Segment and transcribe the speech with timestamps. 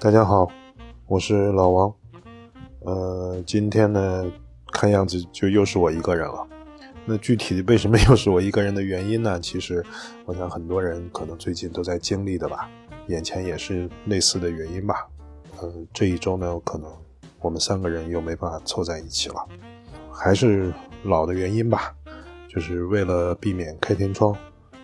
[0.00, 0.48] 大家好，
[1.08, 1.92] 我是老王。
[2.82, 4.30] 呃，今天呢，
[4.72, 6.46] 看样子就又是我一个人了。
[7.04, 9.40] 那具体为什么又是我一个人的原因呢？
[9.40, 9.84] 其实，
[10.24, 12.70] 我想很多人可能最近都在经历的吧，
[13.08, 15.08] 眼前也是类似的原因吧。
[15.60, 16.88] 呃，这一周呢，可能
[17.40, 19.44] 我们三个人又没办法凑在一起了，
[20.12, 20.72] 还是
[21.02, 21.92] 老的原因吧，
[22.48, 24.32] 就是为了避免开天窗，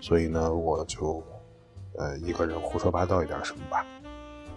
[0.01, 1.23] 所以呢，我就
[1.99, 3.87] 呃一个人胡说八道一点什么吧。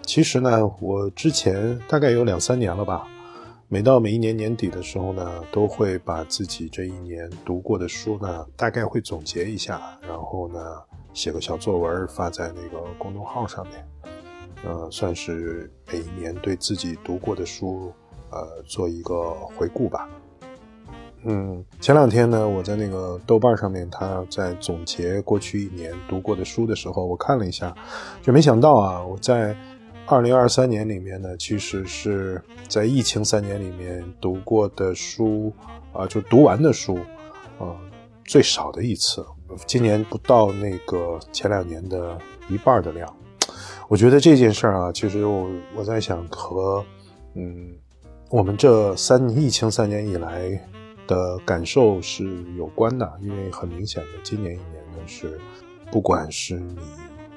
[0.08, 3.06] 其实呢，我之前大概有两三年了吧。
[3.68, 10.60] 每到每一年年底的时候呢，都会把自己这一年读过的书呢，大概会总结一下，然后呢，
[11.14, 13.86] 写个小作文发在那个公众号上面，
[14.64, 17.92] 呃，算是每一年对自己读过的书，
[18.32, 20.08] 呃，做一个回顾吧。
[21.26, 27.76] 嗯，前两天呢，我在那个豆瓣上面，他在总结过去一年读过的书的时候，我看了一下，
[28.22, 29.54] 就没想到啊，我在。
[30.10, 35.52] 二零二三年里面呢，其实是在疫情三年里面读过的书，
[35.92, 36.96] 啊，就读完的书，
[37.60, 37.76] 啊，
[38.24, 39.26] 最少的一次。
[39.66, 42.18] 今年不到那个前两年的
[42.48, 43.14] 一半的量。
[43.90, 46.86] 我觉得这件事儿啊，其实我我在想和，
[47.34, 47.76] 嗯，
[48.30, 50.58] 我们这三疫情三年以来
[51.06, 55.38] 的感受是有关的，因为很明显的，今年一年呢是，
[55.92, 56.78] 不管是你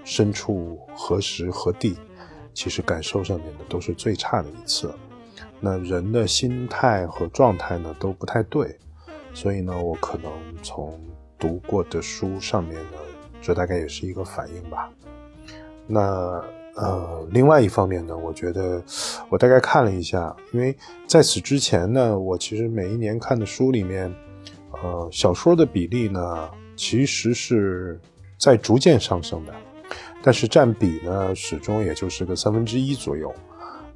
[0.04, 1.96] 身处何时何地。
[2.60, 4.92] 其实感受上面的都是最差的一次，
[5.60, 8.76] 那人的心态和状态呢都不太对，
[9.32, 10.30] 所以呢，我可能
[10.62, 11.00] 从
[11.38, 12.98] 读过的书上面呢，
[13.40, 14.90] 这大概也是一个反应吧。
[15.86, 16.44] 那
[16.76, 18.84] 呃，另外一方面呢，我觉得
[19.30, 24.14] 我大概看了一下，因为在此之前呢，我其实每一年看的书里面，
[24.82, 27.98] 呃，小说的比例呢，其实是
[28.38, 29.54] 在逐渐上升的。
[30.22, 33.34] 但是占比呢，始终也就是个三分之一左右。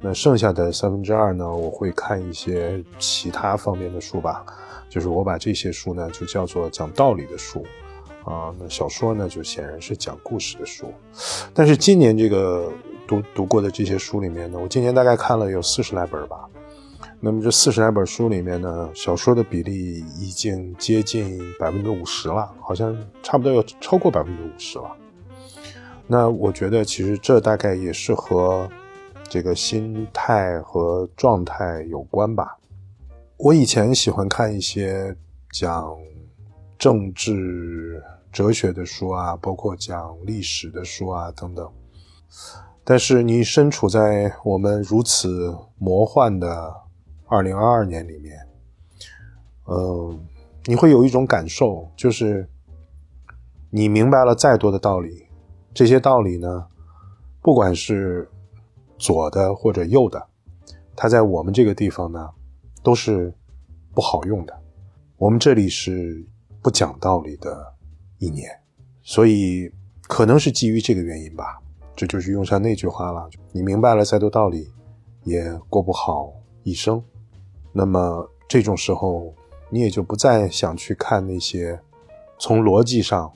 [0.01, 4.45] 那剩下的三分之二呢，我会看一些其他方面的书吧。
[4.89, 7.65] 就是我把这些书呢，就叫做讲道理的书
[8.23, 8.53] 啊。
[8.59, 10.93] 那小说呢，就显然是讲故事的书。
[11.53, 12.71] 但是今年这个
[13.07, 16.45] 读读过的这些书里面呢，我今年大概看了有四十来本吧。
[17.19, 24.95] 那么这四十来本书里面呢，小说的比例已经接近百分之五十了，好像差不多要超过百分之五十了。
[26.07, 28.69] 那我觉得，其实这大概也是和
[29.27, 32.57] 这个心态和状态有关吧。
[33.37, 35.15] 我以前喜欢看一些
[35.51, 35.97] 讲
[36.77, 38.01] 政治
[38.31, 41.69] 哲学的书啊，包括讲历史的书啊等等。
[42.83, 46.71] 但是你身处在我们如此魔幻的
[47.25, 48.37] 二零二二年里面，
[49.67, 50.23] 嗯，
[50.65, 52.47] 你会有一种感受，就是
[53.71, 55.24] 你明白了再多的道理。
[55.75, 56.65] 这些道理呢，
[57.41, 58.25] 不管是
[58.97, 60.25] 左的或者右的，
[60.95, 62.29] 它在我们这个地方呢，
[62.81, 63.33] 都是
[63.93, 64.57] 不好用的。
[65.17, 66.25] 我们这里是
[66.61, 67.73] 不讲道理的
[68.19, 68.49] 一年，
[69.03, 69.69] 所以
[70.03, 71.61] 可能是基于这个原因吧。
[71.93, 74.71] 这就是用上那句话了：你明白了再多道理，
[75.25, 76.31] 也过不好
[76.63, 77.03] 一生。
[77.73, 79.33] 那么这种时候，
[79.69, 81.77] 你也就不再想去看那些
[82.39, 83.33] 从逻辑上、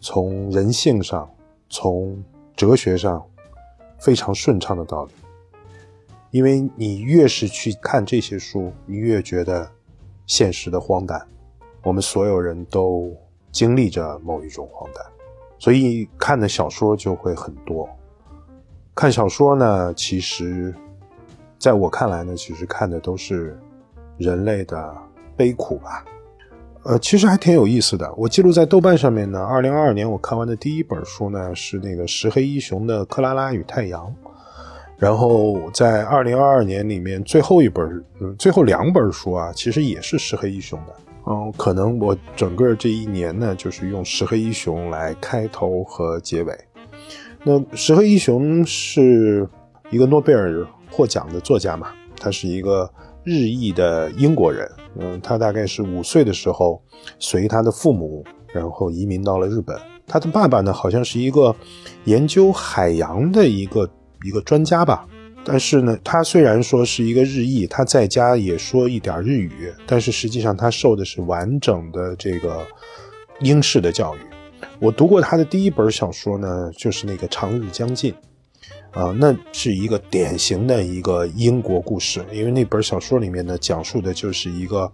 [0.00, 1.28] 从人性上。
[1.72, 2.22] 从
[2.54, 3.26] 哲学上
[3.98, 5.12] 非常顺畅的道理，
[6.30, 9.66] 因为你越是去看这些书，你越觉得
[10.26, 11.26] 现实的荒诞。
[11.82, 13.10] 我们所有人都
[13.50, 15.02] 经历着某一种荒诞，
[15.58, 17.88] 所以看的小说就会很多。
[18.94, 20.74] 看小说呢，其实
[21.58, 23.58] 在我看来呢，其实看的都是
[24.18, 24.94] 人类的
[25.38, 26.04] 悲苦吧。
[26.84, 28.12] 呃，其实还挺有意思的。
[28.16, 29.40] 我记录在豆瓣上面呢。
[29.44, 34.12] 二零二二年我看完的第一本书呢是那个石黑一雄的《克拉拉与太阳》，
[34.96, 38.04] 然后在二零二二年里面最后一本，
[38.36, 40.94] 最后两本书啊，其实也是石黑一雄的。
[41.28, 46.52] 嗯，可能我整个这一年呢，就是用石黑一雄来开头和结尾。
[47.44, 49.48] 那石黑一雄是
[49.90, 51.90] 一个诺贝尔获奖的作家嘛？
[52.18, 52.90] 他是一个。
[53.24, 56.82] 日裔的英国人，嗯，他大概是五岁的时候
[57.18, 59.76] 随他的父母，然后移民到了日本。
[60.06, 61.54] 他的爸爸呢，好像是一个
[62.04, 63.88] 研究海洋的一个
[64.24, 65.06] 一个专家吧。
[65.44, 72.64] 但是呢，他虽然说是一个日裔，他在家也说一点日语，但是实际上他受的是完整的这个
[73.40, 74.20] 英式的教育。
[74.78, 78.12] 我读过他的第一本小说呢，就是那个《长日将近》。
[78.92, 84.92] 啊，那是一个典型的一个英国故事，因为那本小说里面呢，讲述的就是一个，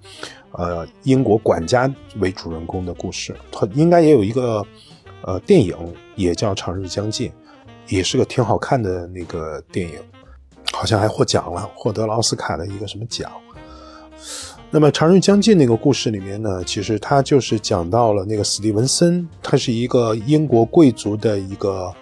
[0.53, 3.35] 呃，英国管家为主人公的故事。
[3.50, 4.65] 它应该也有一个，
[5.23, 5.77] 呃，电影
[6.15, 7.29] 也叫《长日将近》，
[7.89, 9.99] 也是个挺好看的那个电影，
[10.73, 13.29] 好像还获奖了，获得了奥斯卡的一个什么奖。
[14.71, 21.93] 那么《长日将近》那个故事里面呢，其实他就是讲到了那个史蒂文森，他是一个英国贵族的一个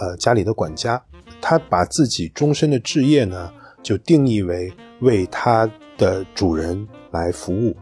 [0.00, 1.02] 呃家里的管家，
[1.42, 3.52] 他把自己终身的志业呢
[3.82, 5.68] 就定义为为他
[5.98, 7.76] 的主人来服务，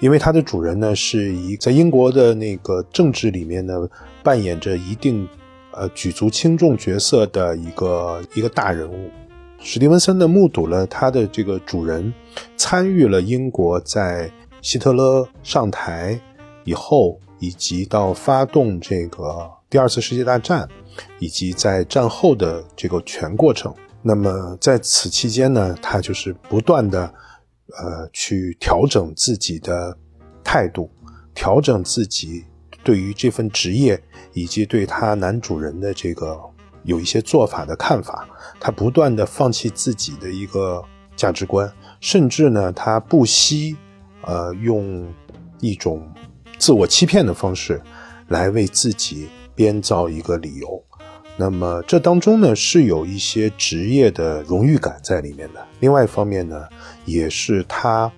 [0.00, 3.74] 因为他的主人呢是一在英国的那个政治里面呢
[4.22, 5.26] 扮演着一定
[5.72, 9.10] 呃举足轻重角色的一个一个大人物。
[9.58, 12.12] 史蒂文森呢，目睹了他的这个主人
[12.56, 14.30] 参与了英国在
[14.60, 16.20] 希特勒上台
[16.64, 20.68] 以后，以及到发动这个第二次世界大战，
[21.18, 23.74] 以及在战后的这个全过程。
[24.02, 27.02] 那么在此期间呢，他就是不断的
[27.78, 29.96] 呃去调整自己的
[30.44, 30.90] 态度，
[31.34, 32.44] 调整自己
[32.84, 34.00] 对于这份职业
[34.32, 36.38] 以及对他男主人的这个。
[36.84, 38.28] 有一些做法的看法，
[38.60, 40.80] 他不断的放弃自己的一个
[41.16, 43.76] 价值观，甚至呢，他不惜，
[44.22, 45.12] 呃，用
[45.58, 46.08] 一种
[46.58, 47.82] 自我欺骗的方式，
[48.28, 49.26] 来为自己
[49.56, 50.80] 编造一个理由。
[51.38, 55.66] 那么这当中呢，是有一些职业的荣誉感在里面的。
[55.80, 56.68] 另外一方面呢，
[57.04, 58.10] 也是他，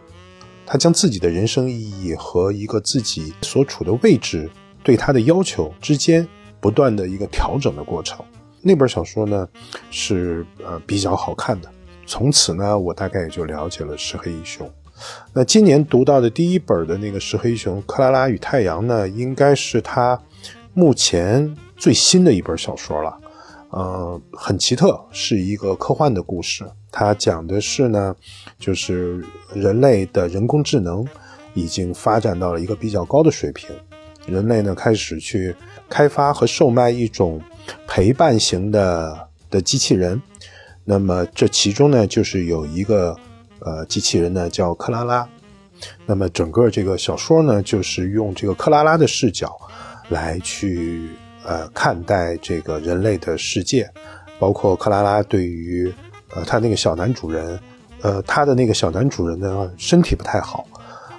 [0.66, 4.48] 他将自己的人生意义和一个自己所处的位置
[4.84, 6.28] 对他的要求之间
[6.60, 8.24] 不断的一个调整的过程。
[8.60, 9.48] 那本小说呢，
[9.90, 11.68] 是呃比较好看的。
[12.06, 14.70] 从此呢，我大概也就了解了石黑一雄。
[15.32, 20.20] 那今年读到的第一本的那个石黑一雄《克拉拉与太阳》呢，应该是他
[20.78, 23.18] 目前最新的一本小说了。
[23.70, 26.64] 呃，很奇特，是一个科幻的故事。
[26.92, 28.14] 它讲的是呢，
[28.60, 29.20] 就是
[29.52, 31.04] 人类的人工智能
[31.52, 33.68] 已经发展到了一个比较高的水平，
[34.28, 35.52] 人类呢开始去
[35.88, 37.42] 开发和售卖一种。
[37.86, 40.22] 陪伴型的的机器人，
[40.84, 43.14] 那么这其中呢，就是有一个
[43.58, 45.28] 呃机器人呢叫克拉拉，
[46.06, 49.54] 那么整个这个小说呢，就是用这个克拉拉的视角
[50.08, 51.10] 来去
[51.44, 53.90] 呃看待这个人类的世界，
[54.38, 55.92] 包括克拉拉对于
[56.34, 57.58] 呃他那个小男主人，
[58.02, 60.66] 呃他的那个小男主人呢身体不太好，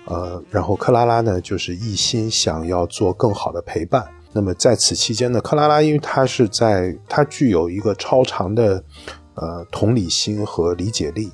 [0.05, 4.07] 呃然后克拉拉呢就是一心想要做更好的陪伴。
[4.31, 8.83] 那么在此期间呢，克拉拉因为她是在她具有一个超长的，
[9.33, 11.31] 呃同理心和理解力，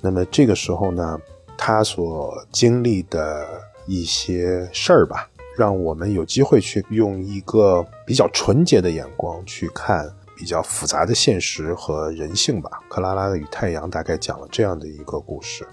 [0.00, 1.18] 那么这个时候呢，
[1.58, 3.46] 她所经历的
[3.86, 5.28] 一些事儿吧，
[5.60, 12.70] 让我们有机会去用一个比较纯洁的眼光去看比较复杂的现实和人性吧。
[12.88, 15.66] 克拉拉的与太阳大概讲了这样的一个故事，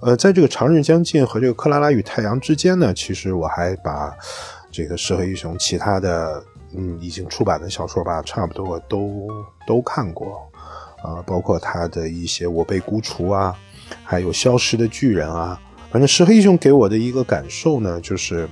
[0.00, 4.14] 呃，在这个长日将近和这个克拉拉与太阳之间呢，其实我还把。
[4.74, 6.42] 这个石黑一雄其他的
[6.74, 9.28] 嗯已经出版的小说吧，差不多都
[9.66, 10.40] 都看过，
[11.02, 13.54] 啊，包括他的一些《我被孤雏》啊，
[14.02, 15.60] 还有《消失的巨人》啊。
[15.90, 18.48] 反正石黑一雄给我的一个感受呢，就是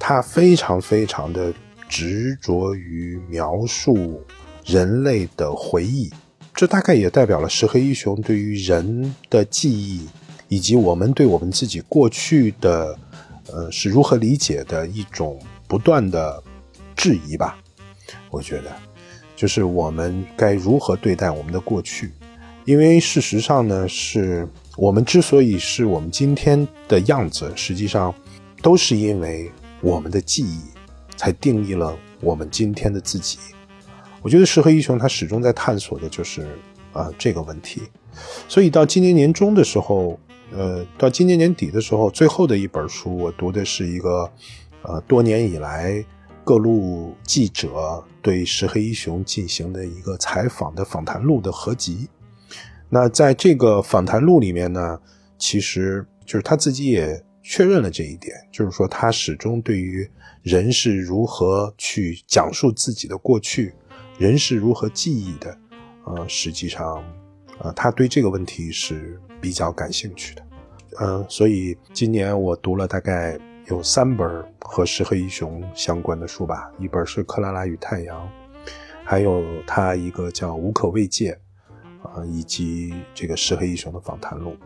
[0.00, 1.54] 他非常非常的
[1.88, 4.20] 执着于描述
[4.64, 6.10] 人类的回忆，
[6.52, 10.08] 这大概也代表了石黑一雄对于人的记忆
[10.48, 12.98] 以及我们对我们自己过去的
[13.52, 15.38] 呃是如何理解的一种。
[15.68, 16.42] 不断的
[16.96, 17.56] 质疑吧，
[18.28, 18.72] 我觉得，
[19.36, 22.10] 就是我们该如何对待我们的过去？
[22.64, 28.12] 因为事实上呢，是我们之所以是我们今天的样子，实际上
[28.60, 29.48] 都是因为
[29.80, 30.60] 我们的记忆
[31.16, 33.38] 才定义了我们今天的自己。
[34.22, 36.46] 我觉得石黑一雄他始终在探索的就是
[36.92, 37.82] 啊这个问题。
[38.48, 40.18] 所以到今年年中的时候，
[40.52, 44.30] 呃，到今年年底的时候，最后的一本书我读的是一个。
[44.82, 46.02] 呃，多年以来，
[46.42, 52.08] 各路记者对石黑一雄进行的一个采访的访谈录的合集。
[52.88, 54.98] 那在这个访谈录里面呢，
[55.36, 60.08] 其实就是他自己也确认了这一点，就是说他始终对于
[60.44, 63.74] 人是如何去讲述自己的过去，
[64.20, 65.58] 人是如何记忆的，
[66.04, 67.04] 呃，实际上，
[67.58, 70.46] 呃，他对这个问题是比较感兴趣的。
[71.00, 73.36] 呃，所以今年我读了大概。
[73.66, 78.28] 有三本和石黑一雄相关的书吧，一本是《克拉拉与太阳》，
[79.04, 81.38] 还有他一个叫《无可慰藉》，
[82.08, 84.56] 啊，以及这个石黑一雄的访谈录，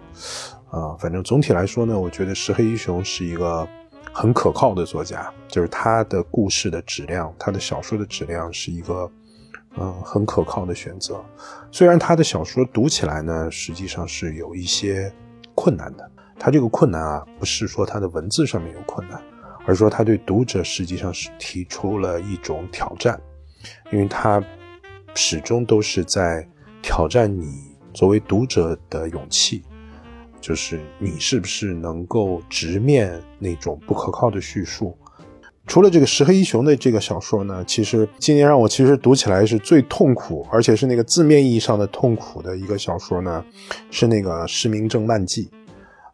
[0.75, 3.67] 啊，反正总体来说呢，我觉得石黑一雄是一个
[4.13, 9.09] 很可靠的作家，就是他的故事的质量，他的小说的质量是一个，
[9.77, 11.25] 嗯，很可靠的选择。
[11.71, 15.13] 虽然他的小说读起来呢，实际上是有一些
[15.55, 16.11] 困难的。
[16.41, 19.23] 他这个困难啊，不是说他的文字上面有困难，
[19.67, 23.21] 而是说他对读者实际上是提出了一种挑战，
[23.93, 24.43] 因为他
[25.15, 26.45] 始终都是在
[26.83, 27.47] 挑战你
[27.93, 29.63] 作为读者的勇气，
[30.45, 34.95] 就是你是不是能够直面那种不可靠的叙述。
[35.67, 43.43] 除了这个石黑一雄的这个小说呢，其实今年让我其实读起来是最痛苦，而且是那个字面意义上的痛苦的一个小说呢，
[43.91, 45.45] 是那个《失明症漫记》。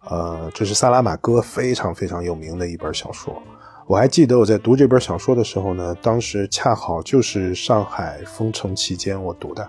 [0.09, 3.43] 呃，这是萨拉玛戈非常非常有名的一本小说。
[3.89, 9.69] 我还记得我在读这本小说的时候呢，当时恰好就是上海封城期间我读的，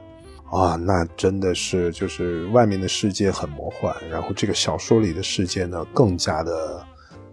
[0.52, 6.86] 啊，那真的是就是外面的世界很魔幻，然后这个小说里的世界呢更加的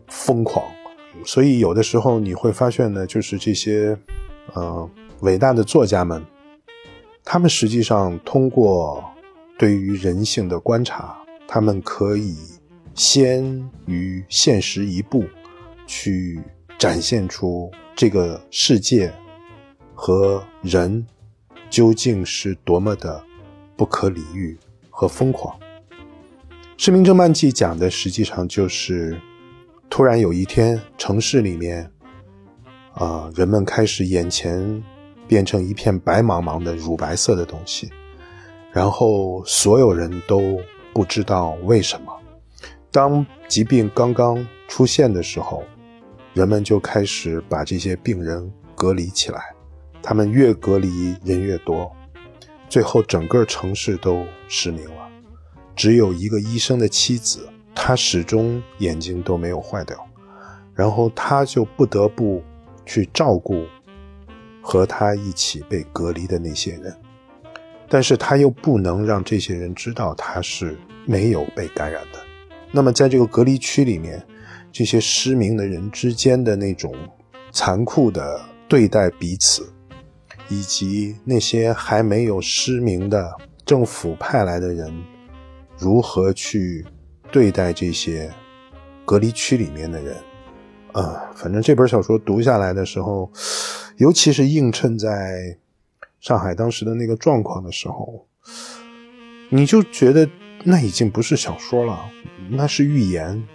[0.06, 0.64] 疯狂，
[1.24, 3.98] 所以有的时候你会发现呢，就是这些
[4.54, 4.88] 呃
[5.20, 6.24] 伟大的作家们，
[7.24, 9.04] 他们实际上通过
[9.58, 12.36] 对于人性的观察，他们可以
[12.94, 15.24] 先于现实一步
[15.86, 16.40] 去。
[16.78, 19.12] 展现出这个世界
[19.96, 21.04] 和人
[21.70, 23.22] 究竟是多么的
[23.76, 24.58] 不可理喻
[24.90, 25.58] 和疯狂。
[26.76, 29.20] 《失明症漫记》讲的实际上就是，
[29.88, 31.90] 突然有一天，城市里面，
[32.94, 34.82] 啊，人们开始眼前
[35.26, 37.90] 变成一片白茫茫的乳白色的东西，
[38.72, 40.60] 然后所有人都
[40.92, 42.12] 不知道为什么。
[42.90, 45.64] 当疾病刚刚出现的时候。
[46.34, 49.40] 人们就开始把这些病人隔离起来，
[50.08, 51.94] 他们越隔离人越多，
[52.66, 55.06] 最后整个城市都失明了。
[55.76, 60.02] 只有一个医生的妻子，她始终眼睛都没有坏掉，
[60.74, 62.42] 然后他就不得不
[62.86, 63.66] 去照顾
[64.62, 66.96] 和他一起被隔离的那些人，
[67.86, 70.74] 但是他又不能让这些人知道他是
[71.04, 72.18] 没有被感染的。
[72.72, 74.26] 那么在这个隔离区里面。
[74.70, 76.94] 这些失明的人之间的那种
[77.50, 79.66] 残酷的对待彼此，
[80.48, 83.30] 以及那些还没有失明的
[83.64, 84.92] 政府派来的人
[85.76, 86.84] 如何去
[87.30, 88.32] 对待这些
[89.04, 90.16] 隔离区里面的人，
[90.92, 93.30] 啊，反正这本小说读下来的时候，
[93.98, 95.58] 尤其是映衬在
[96.20, 98.26] 上海当时的那个状况的时候，
[99.50, 100.28] 你就觉得
[100.64, 101.98] 那已经不是小说了，
[102.50, 103.46] 那是预言。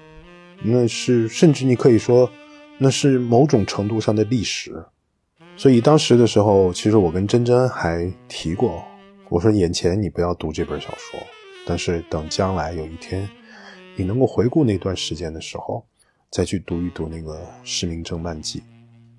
[0.65, 2.29] 那是，甚至你可以说，
[2.77, 4.85] 那是某种程度上的历史。
[5.55, 8.83] 所以当时的时候，其实我跟珍珍还提过，
[9.29, 11.19] 我说眼前你不要读这本小说，
[11.65, 13.27] 但是等将来有一天，
[13.95, 15.83] 你能够回顾那段时间的时候，
[16.31, 18.59] 再去读一读那个《失明症漫记》。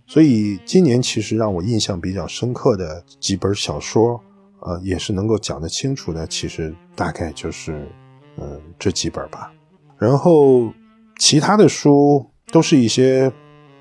[0.06, 4.20] 所以今年其实让我印象比较深刻的几本小说，
[4.60, 7.88] 呃，也是能够讲得清楚的，其实大概就是，
[8.36, 9.52] 嗯，这几本吧。
[9.98, 10.72] 然后。
[11.16, 13.30] 其他的书都是一些，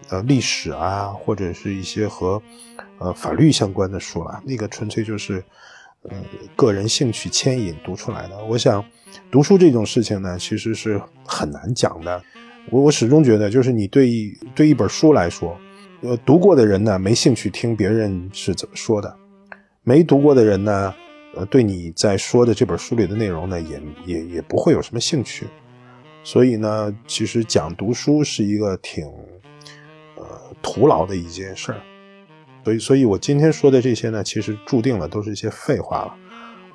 [0.10, 2.42] 呃，历史啊，或者是一些和，
[3.00, 4.42] 呃，法律相关的书了。
[4.46, 5.44] 那个纯粹就是，
[6.04, 6.16] 呃，
[6.56, 8.44] 个人兴趣牵引读出来的。
[8.46, 8.84] 我想，
[9.32, 12.22] 读书这种事情呢，其实是很难讲的。
[12.70, 14.10] 我我始终觉得，就是你对
[14.56, 15.58] 对一本书来说，
[16.02, 19.10] 呃，读过的人呢，没兴趣听别人是怎么说的；
[19.84, 20.94] 没读过的人呢，
[21.36, 25.48] 呃，对你在说的这本书里的内容呢，也也也不会有什么兴趣。
[26.24, 29.06] 所以呢，其实讲读书是一个挺，
[30.64, 31.80] 徒劳的一件事儿。
[32.64, 36.16] 所以，所以我今天说的这些呢，其实注定了都是一些废话了，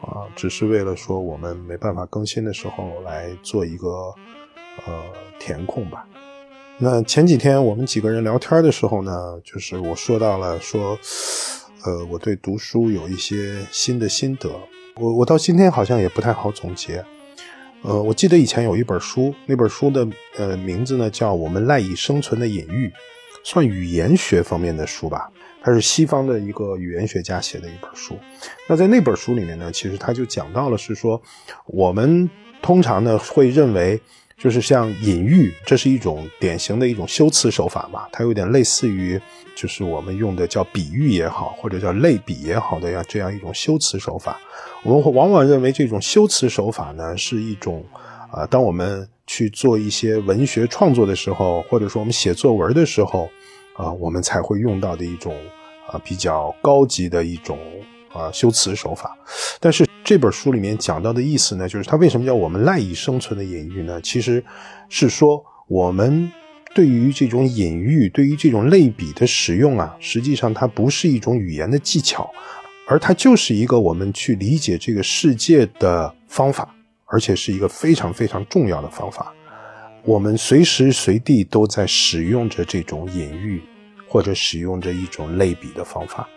[0.03, 3.89] 啊，只是为了说我们没办法更新的时候来做一个，
[4.87, 5.03] 呃，
[5.41, 6.07] 填空吧。
[6.79, 10.97] 那前几天我们几个人聊天的时候呢，就是我说到了说，
[11.85, 14.49] 呃，我对读书有一些新的心得。
[14.97, 17.05] 我我到今天好像也不太好总结。
[17.83, 22.89] 呃，我记得以前有一本书，那本书的呃名字呢叫《我们赖以生存的隐喻》，
[23.43, 25.31] 算语言学方面的书吧。
[25.61, 28.17] 它是西方的一个语言学家写的一本书。
[28.69, 31.21] 那在那本书里面呢，其实他就讲到了，是说
[31.67, 32.31] 我们
[32.63, 34.01] 通常呢会认为，
[34.39, 39.21] 就是像隐喻，这是一种典型的一种修辞手法嘛，它有点类似于
[39.57, 44.41] 就是我们用的叫比喻也好，或者叫类比也好的呀这样一种修辞手法。
[44.85, 47.85] 我们会往往认为这种修辞手法呢，是一种，
[48.31, 53.31] 啊，当我们去做一些文学创作的时候，或者说我们写作文的时候，
[53.75, 55.37] 啊，我们才会用到的一种，
[55.87, 57.59] 啊，比较高级的一种，
[58.13, 59.17] 啊，修辞手法。
[59.61, 64.01] 但是这本书里面讲到的意思呢，就是它为什么叫我们赖以生存的隐喻呢？
[64.01, 64.43] 其实
[64.89, 66.33] 是说我们
[66.75, 72.29] 对于这种隐喻，对于这种类比的使用啊，实际上它不是一种语言的技巧。
[72.91, 76.75] 而它就是一个我们去理解这个世界的方法，
[77.11, 79.33] 而且是一个非常非常重要的方法。
[80.05, 83.63] 我们随时随地都在使用着这种隐喻，
[84.09, 86.29] 或者使用着一种类比的方法。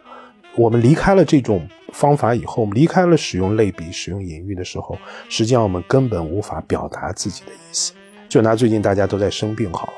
[0.55, 4.97] 我们离开了这种方法以后，离开了使用类比、使用隐喻的时候，
[5.29, 7.93] 实际上我们根本无法表达自己的意思。
[8.27, 9.93] 就拿最近大家都在生病好了，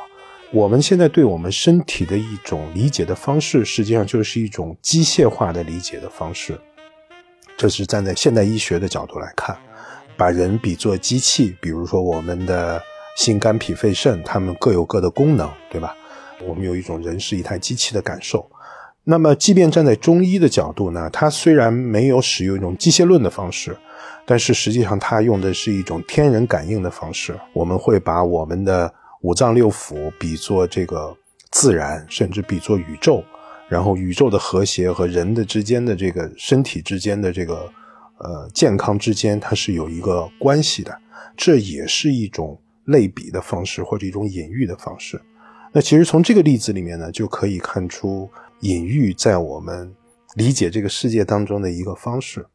[0.51, 6.59] 我们现在对我们身体的一种理解的方式，实际上就是一种机械化的理解的方式。
[7.57, 9.57] 这是站在现代医学的角度来看，
[10.17, 12.81] 把人比作机器，比如说我们的
[13.17, 15.95] 心、肝、脾、肺、肾，它们各有各的功能，对吧？
[16.45, 18.49] 我们有一种人是一台机器的感受。
[19.05, 23.75] 那么，即便站在中医的角度呢，它虽然没有使用一种机械论的方式，
[24.25, 27.37] 但是实际上它用的是一种天人感应的方式。
[27.53, 31.15] 我们会把我们的五脏六腑比作这个
[31.51, 33.23] 自然，甚至比作宇宙，
[33.67, 37.69] 然后宇宙的和谐和人的之间的这个身体之间的这个
[38.19, 40.97] 呃健康之间，它是有一个关系的。
[41.35, 45.21] 这也是一种类比的方式，或者一种隐喻的方式。
[45.71, 48.29] 那其实从这个例子里面呢，就可以看出。
[48.59, 49.93] 隐喻在我们
[50.35, 52.45] 理解这个世界当中的一个方式。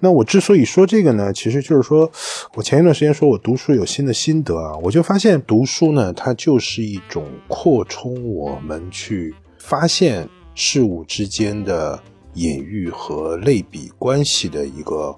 [0.00, 2.10] 那我之所以说这个呢，其实就是说
[2.54, 12.02] 我前一段时间说我读书有新的心得啊，我就发现读书呢，它就是一种扩充我们去发现事物之间的
[12.34, 15.14] 隐喻和类比关系的一个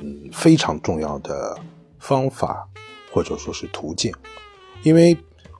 [0.00, 1.56] 嗯非常重要的
[1.98, 2.68] 方法
[3.12, 4.12] 或者说是途径，
[4.82, 5.16] 因为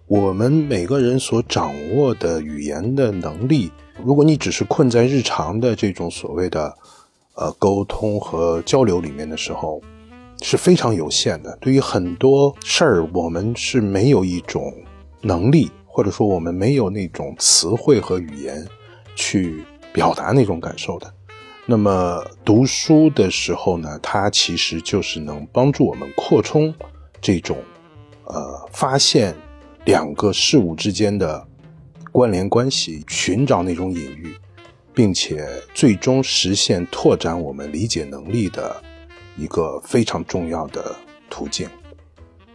[0.06, 3.70] 我们每个人所掌握的语言的能力。
[4.02, 6.76] 如果你只是困在日常的这种所谓的，
[7.36, 9.80] 呃，沟通和交流里面的时候，
[10.42, 11.56] 是非常有限的。
[11.60, 14.74] 对于很多事儿，我们是没有一种
[15.20, 18.66] 能力，或者说我们没有那种词汇和语言
[19.14, 19.64] 去
[19.94, 21.10] 表达那种感受的。
[21.64, 26.74] 那么读书的时候呢，它其实就是能帮助我们扩充
[27.22, 27.56] 这种，
[28.26, 29.34] 呃，发现
[29.86, 31.46] 两个事物之间的。
[32.12, 34.36] 关联关系，寻找那种隐喻，
[34.94, 38.80] 并且最终实现拓展我们理解能力的
[39.36, 40.94] 一个非常重要的
[41.28, 41.68] 途径。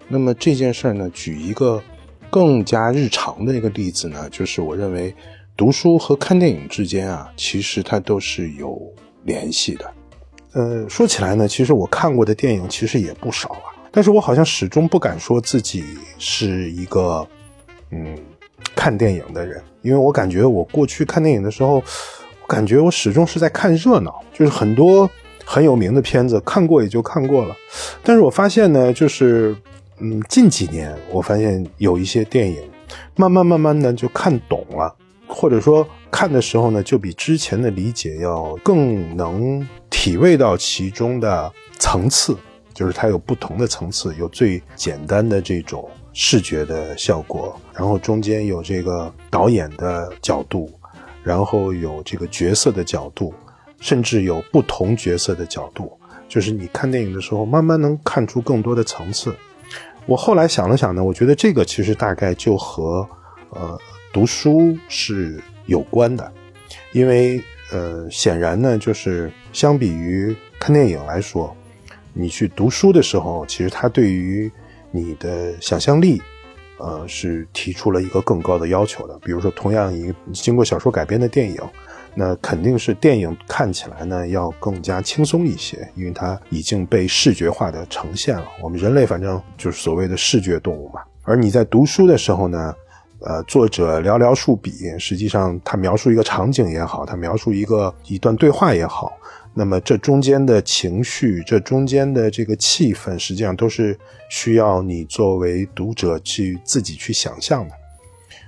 [0.07, 1.83] 那么这件事儿呢，举一个
[2.29, 5.13] 更加日常的一个例子呢，就是我认为
[5.59, 8.81] 读书和看电影之间啊，其实它都是有
[9.25, 9.93] 联系的。
[10.53, 15.83] 呃，说起来呢，其实我看过的电影其实也不少啊，但是我好像始终不敢说自己
[16.17, 17.27] 是一个，
[17.91, 18.17] 嗯。
[18.75, 25.09] 看电影的人，因为我感觉我过去看电影的时候，我感觉我始终是在看热闹，就是很多
[25.43, 27.55] 很有名的片子看过也就看过了。
[28.03, 29.53] 但是我发现呢，就是
[29.99, 32.57] 嗯，近几年我发现有一些电影，
[33.17, 34.95] 慢慢慢慢的就看懂了，
[35.29, 42.35] 或者说看的时候呢，就比之前的理解要更能体味到其中的层次，
[42.73, 45.89] 就是它有不同的层次，有最简单的这种。
[46.11, 50.69] 视觉的效果，然后中间有这个导演的角度，
[51.23, 53.31] 然后有这个角色的角度，
[53.79, 55.89] 甚至有不同角色的角度，
[56.27, 59.33] 就是你看电影的时候，慢慢能看出更多的层次。
[60.07, 63.07] 我后来想了想呢，我觉得这个其实大概就和
[63.51, 63.79] 呃
[64.11, 66.31] 读书是有关的，
[66.91, 67.41] 因为
[67.71, 71.55] 呃显然呢，就是相比于看电影来说，
[72.13, 74.51] 你去读书的时候，其实它对于
[74.91, 76.21] 你的想象力，
[76.77, 79.17] 呃，是提出了一个更高的要求的。
[79.19, 81.61] 比如说，同样一经过小说改编的电影，
[82.15, 88.45] 那肯定是电影看起来呢要更加轻松一些，因为它已经被视觉化的呈现了。
[88.61, 91.01] 我们人类反正就是所谓的视觉动物嘛。
[91.21, 92.73] 而你在读书的时候呢，
[93.21, 99.11] 呃，作者寥寥数笔，实际上他描述一个场景也好，他描述一个一段对话也好。
[99.53, 103.97] 那么这中间的情绪，这中间的这个气氛，实际上都是
[104.29, 107.73] 需要你作为读者去自己去想象的。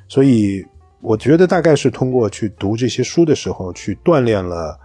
[0.07, 0.65] 所以，
[1.01, 4.79] 我觉得大概是通过去读这些书的时候，去锻炼了，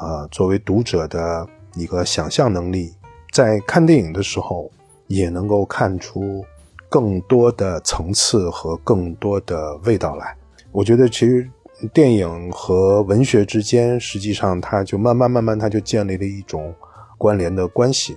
[0.00, 2.92] 呃，作为读者的一个想象能力。
[3.32, 4.70] 在看电影的时候，
[5.06, 6.44] 也能够看出
[6.92, 10.36] 更多的层次和更多的味道来。
[10.70, 11.48] 我觉得其实。
[11.92, 16.72] 电影和文学之间，实际上它就慢慢慢慢，它就建立了一种
[17.18, 18.16] 关联的关系。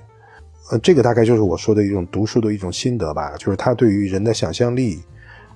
[0.69, 5.01] 呃，这个大概就是我说的一种读书的一种心得吧，就是它对于人的想象力，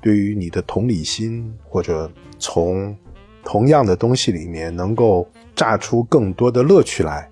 [0.02, 2.98] 对于你的同理心，或者从
[3.44, 7.30] 同样的东西里面能够榨出更多的乐趣来，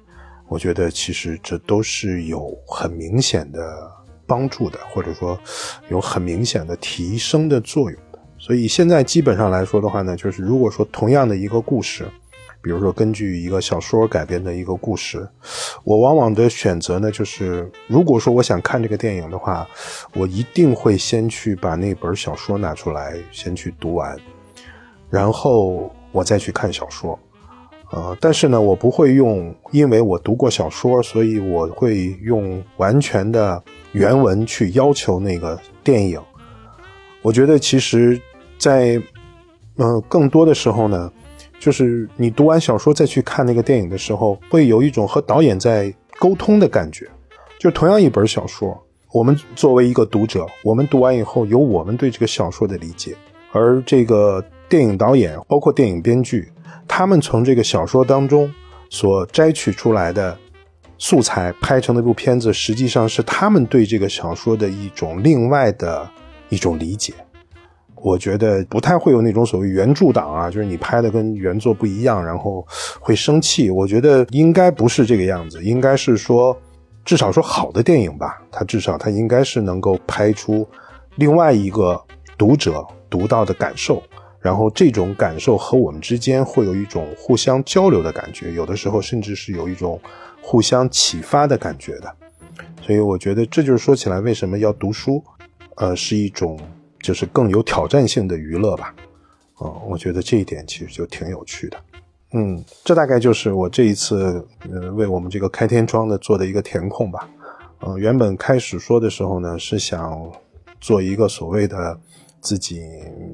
[0.47, 3.91] 我觉得其实这都是有很明显的
[4.27, 5.39] 帮助的，或者说
[5.89, 7.99] 有很明显的提升的作用。
[8.37, 12.07] 所以现在基本上来说的话呢，就是如果说同样的一个故事，
[12.61, 15.27] 比如说根据一个小说改编的一个故事，
[15.83, 19.67] 我往往的选择呢，就是如果说我想看这个电影的话，
[20.13, 24.15] 我一定会先去把那本小说拿出来，先去读完，
[25.09, 27.17] 然后我再去看小说。
[27.89, 36.19] 呃，但是呢，我不会用，因为我读过小说，所以我会用完全的原文去要求那个电影。
[37.21, 38.19] 我觉得其实，
[38.57, 39.01] 在
[39.77, 41.09] 嗯更多的时候呢，
[41.59, 47.07] 就是你读完小说再去看那个电影的时候，会有一种和导演在沟通的感觉。
[47.57, 48.77] 就同样一本小说，
[49.13, 53.15] 我们作为一个读者，我们读完以后有我们对这个小说的理解，
[53.53, 56.51] 而这个电影导演包括电影编剧。
[56.87, 58.51] 他们从这个小说当中
[58.89, 60.37] 所摘取出来的
[60.97, 66.09] 素材拍成的一部片子，实际上是他们对这个小说的一种另外的
[66.49, 67.13] 一种理解。
[67.95, 72.65] 我觉得不太会有那种所谓原著党啊，就是你拍的跟原作不一样，然后
[72.99, 73.71] 会生气。
[73.71, 76.55] 我觉得应该不是这个样子，应该是说，
[77.03, 80.67] 至少说好的电影吧，它至少它应该是能够拍出
[81.15, 81.99] 另外一个
[82.37, 84.01] 读者读到的感受。
[84.47, 89.99] 然后这种感受和我们之间会有一种互相交流的感觉，有的时候甚至是有一种
[90.41, 92.15] 互相启发的感觉的。
[92.81, 95.21] 所以我觉得这就是说起来为什么要读书，
[95.75, 96.57] 呃，是一种
[97.01, 98.95] 就是更有挑战性的娱乐吧。
[99.55, 101.77] 啊，我觉得这一点其实就挺有趣的。
[102.31, 107.29] 嗯，这大概就是我这一次呃为我们这个开天窗的做的一个填空吧。
[107.81, 110.31] 嗯，原本开始说的时候呢是想
[110.79, 111.99] 做一个所谓的。
[112.47, 112.81] 自己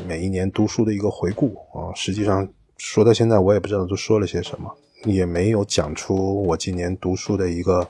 [0.07, 7.87] 每一年读书的一个回顾啊，实际上说到现在，我也不知道都说了些什么，也没有讲出我今年读书的一个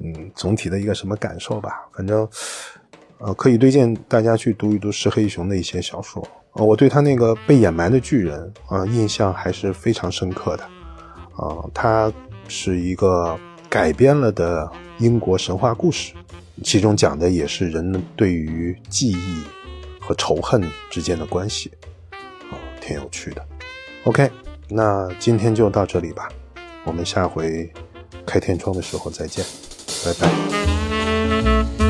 [0.00, 1.88] 嗯总体的一个什么感受吧。
[1.94, 2.28] 反正
[3.18, 6.64] 呃，可以推荐大家去读一读石黑一雄的一些小说啊。
[6.64, 10.64] 我对他那个被掩埋的巨人啊，印象还是非常深刻的
[11.36, 11.64] 啊。
[11.72, 12.12] 他
[12.48, 14.68] 是一个改编了的
[14.98, 16.14] 英国神话故事，
[16.64, 19.44] 其中讲的也是人对于记忆。
[20.08, 21.70] 和仇恨之间的关系，
[22.50, 23.46] 啊，挺有趣的。
[24.04, 24.30] OK，
[24.70, 26.30] 那今天就到这里吧，
[26.84, 27.70] 我们下回
[28.24, 29.44] 开天窗的时候再见，
[30.02, 31.87] 拜拜。